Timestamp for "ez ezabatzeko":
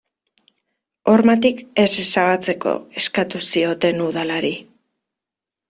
1.83-2.75